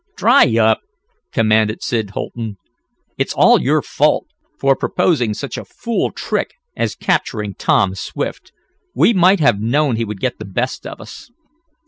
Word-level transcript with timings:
"Dry 0.15 0.55
up!" 0.57 0.79
commanded 1.31 1.83
Sid 1.83 2.09
Holton. 2.09 2.57
"It's 3.19 3.35
all 3.35 3.61
your 3.61 3.83
fault, 3.83 4.25
for 4.59 4.75
proposing 4.75 5.35
such 5.35 5.59
a 5.59 5.63
fool 5.63 6.09
trick 6.11 6.55
as 6.75 6.95
capturing 6.95 7.53
Tom 7.53 7.93
Swift. 7.93 8.51
We 8.95 9.13
might 9.13 9.41
have 9.41 9.59
known 9.61 9.97
he 9.97 10.05
would 10.05 10.19
get 10.19 10.39
the 10.39 10.45
best 10.45 10.87
of 10.87 11.01
us." 11.01 11.29